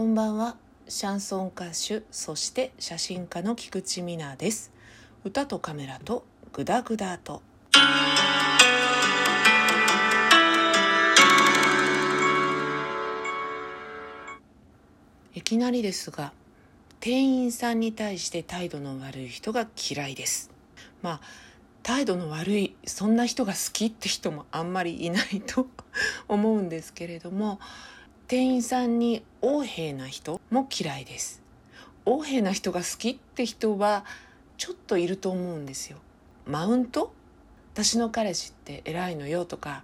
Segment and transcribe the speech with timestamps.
[0.00, 0.56] こんばんは。
[0.88, 4.72] シャンソン歌手そして写真家の菊池美奈です。
[5.24, 7.42] 歌とカメラとグダグダと。
[15.34, 16.32] いきなりですが
[17.00, 20.50] 店員さんに対して態度の悪い人が嫌いです。
[21.02, 21.20] まあ
[21.82, 25.66] 態度の悪いそんな人が好きって人もあんまりいないと
[26.26, 27.60] 思うんですけれども
[28.30, 31.42] 店員さんに横柄な人も嫌いです。
[32.06, 34.04] 横柄な人が好きって人は
[34.56, 35.96] ちょっといると思うんですよ。
[36.46, 37.12] マウント？
[37.74, 39.82] 私の彼氏って偉いのよとか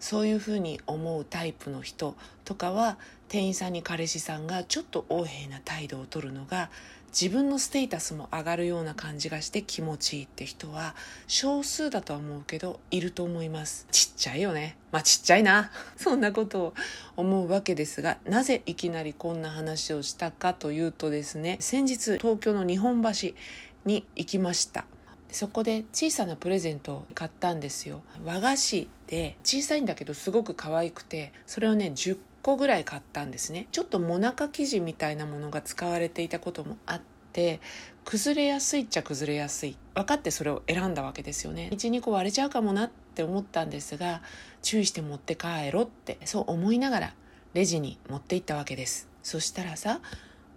[0.00, 2.98] そういうふうに思うタイプの人とかは
[3.28, 6.70] 店員さんに彼氏さんがちょっと横柄な態度をとるのが
[7.08, 10.94] 自分のステータスも上がるような感じがして気持ちいいって人は
[11.26, 13.86] 少数だとは思うけどいると思います。
[13.90, 14.76] ちっちゃいよね。
[14.92, 15.70] まあちっちゃいな。
[15.96, 16.74] そんなことを
[17.16, 23.30] 思うわけですがなぜいきなりこんな話をしたかというとですね先日東京の日本橋
[23.84, 24.84] に行きました。
[25.30, 28.02] そこで小さなプレゼントを買ったんですよ。
[28.24, 33.68] 和菓子で小さいんだけどすごく可愛くてそれをね10個ぐらい買ったんですね。
[33.72, 37.00] ちょっともなか生地みたいなものが使われていたこともあっ
[37.32, 37.60] て
[38.04, 39.76] 崩れやすいっちゃ崩れやすい。
[39.94, 41.68] 分かってそれを選んだわけですよね。
[41.72, 44.22] 12個割れちゃうかもなって思ったんですが
[44.62, 47.14] 注意して持って帰ろってそう思いながら
[47.54, 49.08] レジに持って行ったわけです。
[49.22, 50.00] そしたらさ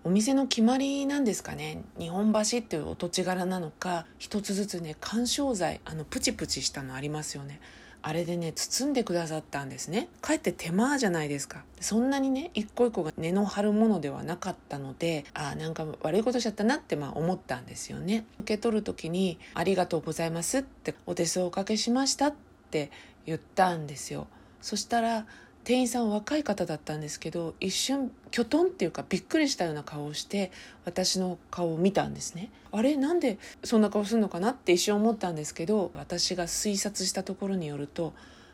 [0.04, 1.84] お店の決まりなんですかね？
[2.00, 7.60] 日本橋っていうお土地柄なのか一つずつね緩衝材あのプチプチしたのありますよね。
[8.04, 10.10] あれでね包んでくださったんですね。
[10.22, 11.64] かえって手間じゃないですか。
[11.80, 18.26] そんなにね一個一個が根の張るものではなかったのであなんか悪いことしちゃったなってまあ思ったんですよね。
[18.40, 22.34] 受け取る時に「ありがとうございます」って「お手数おかけしました」っ
[22.72, 22.90] て
[23.28, 24.26] 言ったんですよ。
[24.64, 25.28] そしたら
[25.64, 30.52] 店員さん若い方だったんですけど一瞬きょとんっていうかびっくりしたような顔をして
[30.86, 32.50] 私の顔を見たんですね。
[32.72, 38.14] あれなんでそんな顔するのかなって一瞬思ったんですけど私が推察したところによると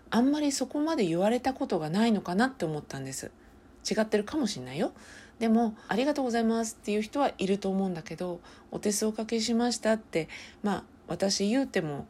[0.09, 3.31] あんまりそこまで言われたことがないのかなって思ったんです。
[3.89, 4.91] 違ってるかもしんないよ。
[5.39, 10.27] でも「ありがとうございます」っていう人はいると思うんだけど「お手数おかけしました」って
[10.63, 12.07] まあ私言うても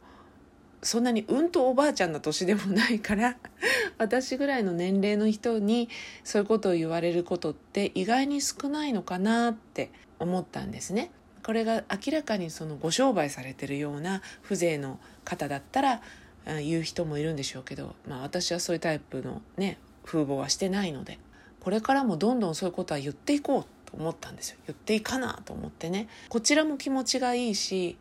[0.82, 3.36] そんなにうんとおばあちゃんな年でもないから
[3.98, 5.88] 私ぐらいの年齢の人に
[6.24, 11.10] そういうことを言われることって意外に少ないのかなって思ったんですね。
[11.42, 16.02] これが明らかにそのご商売されてるような風情の方だったら
[16.44, 21.18] 言う人もいるんでしょうけど、まあ、私はそういうタイプのね風貌はしてないので
[21.60, 27.96] これからもどんどんそういうことは言っていこうと思ったんですよ言っていかなと思ってねこちらも気持ちがいいし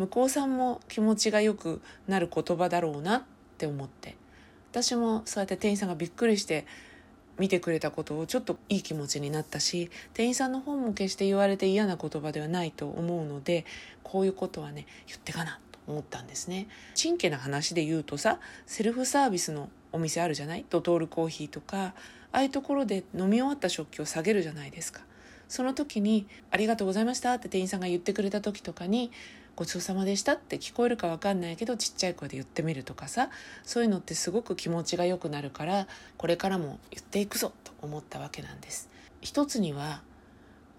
[0.00, 3.22] 向こうさんも気持ちが良くなる言葉だろうなっ
[3.58, 4.16] て思って
[4.70, 6.64] 私もそうやって店員さんがびっくりして
[7.38, 13.66] 見てくれたことをちょっといい気持ちになったし店員さんの方も決して言われて嫌な言葉ではないと思うので
[14.02, 16.66] こういうことはね言ってかなと思ったんですね。
[16.94, 20.64] ちんけな話で言うとさセルフサービスのお店あるじゃない？
[20.70, 25.02] ドトールコーヒーとかああいうところで飲み終わった食器を下げるじゃないですか。
[25.48, 29.10] その時に「ありがとうございました」って店員さんが言ってくれた時とかに
[29.56, 33.30] ごちそうさまでしたって聞こえるか分かんないけどちっちゃい声で言ってみるとかさ
[33.64, 38.88] そういうのってすごく気持ちが良くなるからこれからも言っていくぞと思ったわけなんです。
[39.20, 40.02] 一つには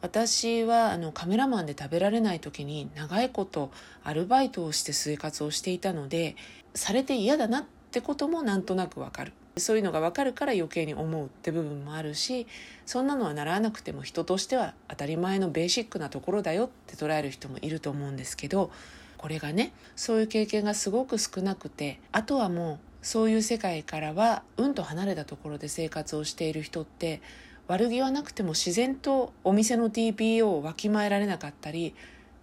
[0.01, 3.71] 私はあのカメラマンで食べられない時に長いこと
[4.03, 6.35] アルバイトをして生活をしていたので
[6.73, 12.47] されて嫌だなってこともなんとなくわかるそういうのが分かるから余計に思うって部分もあるし
[12.85, 18.71] そんなのは習わなくても人としては当たり前のベーシックなところだよって捉える人もいると思うんですけど
[19.17, 27.21] これがねそういう経験がすごく少なくてあとはもうそういう世界からはうんと離れたところで生活をしている人って
[27.67, 31.95] 悪気はなくても自然とお店の TPO をわきまえられなかったり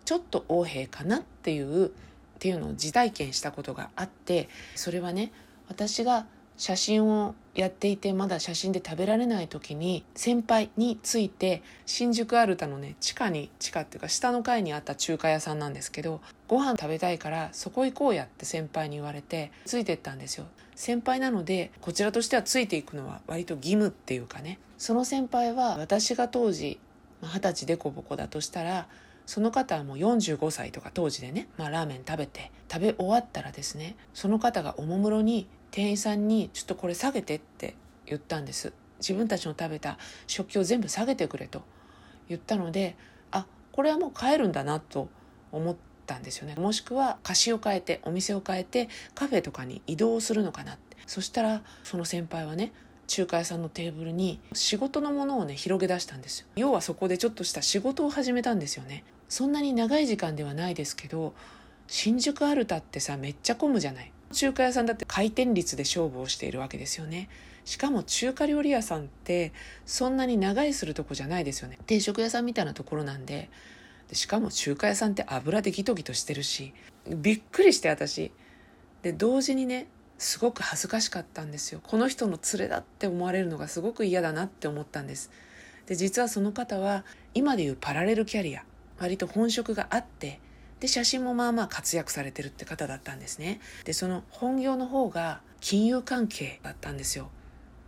[0.05, 1.91] ちょっと横柄かなっていうっ
[2.39, 5.33] ていうのを自体験したことがあってそれはね
[5.69, 6.27] 私が
[6.59, 20.47] 写真をやっていてまだ写真で食べられない時に先輩について新宿アルタのね地下に地下っていうか下の階にあった中華屋さんなんですけどご飯食べたいからそこ行こうやって先輩に言われてついてったんですよ。
[20.75, 24.59] 先輩なのでこちらとしてはついていくのは割と義務っていうかね。
[24.79, 26.79] その先輩は私が当時
[27.23, 28.87] 二十歳でこぼこだとしたら
[29.27, 37.75] その方はもう45歳とか当時でね、まあ、ラーメン食べて食べ終わったらですねその方がおもむろに店員さんにちょっとこれ下げてって
[38.07, 41.63] 言ったんです自分たちの食べた食器を全部下げてくれと
[42.29, 42.97] 言ったので
[43.31, 45.09] あこれはもう帰るんだなと
[45.53, 45.77] 思っ
[46.07, 46.55] たんですよね。
[46.57, 50.97] もしくは貸しを変えてお店を変えてカフェとかに移動するのかなって。
[51.07, 52.73] そしたらその先輩はね
[53.07, 56.47] 中華屋さんのテーブルに仕事のものをね広げ出したんですよ。
[56.57, 59.05] 要はそこでちょっとした仕事を始めたんですよね。
[59.29, 61.35] そんなに長い時間ではないですけど
[61.87, 64.13] 新宿アルタってさめっちゃ混むじゃない。
[64.33, 67.29] 中華屋さんだって回転率で勝負をしているわけですよね。
[67.65, 69.53] しかも中華料理屋さんって
[69.85, 71.79] そんなに長いするとこじゃないですよね。
[71.87, 73.51] 定食屋さんみたいなところなんで。
[74.09, 76.73] でしかも中華屋さんって油でギトギトしてるし
[77.07, 78.33] びっくりして私。
[79.03, 79.87] で同時にね
[80.19, 81.81] すごく恥ずかしかったんですよ。
[81.83, 85.31] この人の連れだって思われるのがすごく嫌だなって思ったんです。
[85.87, 87.05] で実はその方は
[87.35, 88.65] 今でいうパラレルキャリア
[88.99, 90.41] 割と本職があって
[90.81, 93.61] で写真もまあまあ活躍されてるって方だったんですね。
[93.85, 97.31] でその本業の方が金融関係だったんですよ。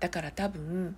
[0.00, 0.96] だから多分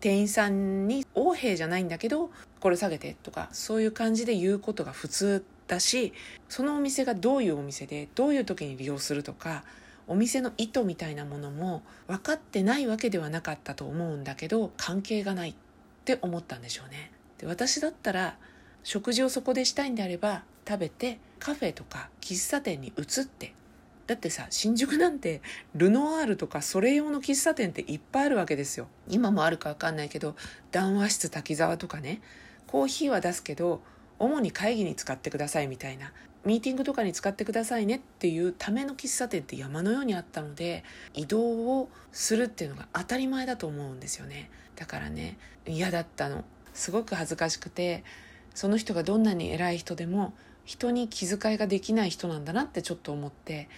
[0.00, 6.12] 店員さんに横兵じゃないんだけどこれ下げてとかそういう感じで言うことが普通だし
[6.48, 9.64] そのお店がどういうお店でどういう時に利用するとか
[10.08, 15.54] お店の意図みたいなものも分かってないわけではなかったと思うんだけど関係がないっ
[16.04, 17.12] て思ったんでしょうね。
[17.38, 18.36] で私だったら
[18.82, 23.54] 食事をそこでしたいんであれば食べてカフェとか喫茶店に移って
[24.06, 25.40] だってさ新宿なんて
[25.74, 28.88] ルノワールとかそれ用の喫茶店っていっぱいあるわけですよ。
[29.08, 30.36] 今もあるか分かんないけど
[30.70, 32.20] 談話室滝沢とかね
[32.66, 33.80] コーヒーは出すけど
[34.18, 36.12] 主に会議に使ってくださいみたいな
[36.44, 41.40] ミーティングとかに使ってくださいねっていうための喫茶店って山のようにあったので移動
[41.80, 44.50] をするっていうのが当たり前だと思うんですよね。
[44.76, 46.44] だからね嫌だったの。
[46.74, 48.02] すごく恥ずかしくて
[48.54, 53.68] その人がどんなに偉い人でも人に気遣いができない人なんだなってちょっと思って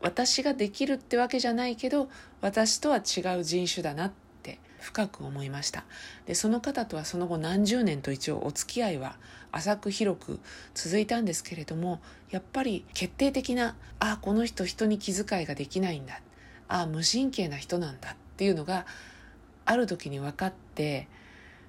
[0.00, 2.08] 私ができるってわけじゃないけど
[2.40, 4.12] 私とは違う人種だなっ
[4.42, 5.84] て深く思いました。
[6.26, 9.16] でその方とはその後何十年と一応お付き合いは
[9.50, 10.40] 浅く広く
[10.74, 12.00] 続いたんですけれども
[12.30, 16.20] やっぱり決定的なああこの人人に気遣いができないんだ
[16.68, 18.84] ああ無神経な人なんだっていうのが
[19.64, 21.08] ある時に分かって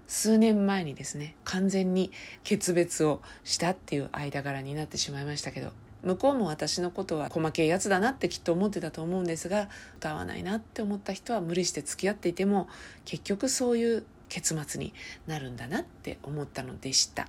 [0.08, 2.12] 数年前にですね完全に
[2.44, 5.72] 決別をしたっていう間柄になってしまいましたけど
[6.04, 9.70] 向こうも私のことは細けいやつだなってきっと思ってたと思うんですが
[10.04, 12.68] 合わないなって思った人は無理して付き合っていても
[13.06, 14.94] 結局そういう結末に
[15.26, 17.28] なるんだなって思ったのでした。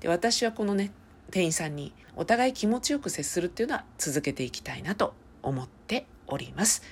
[0.00, 0.92] で私はこのね
[1.30, 6.82] 店員さんにお互い気持ちよく接するっていうのは続けていきたいなと思っております。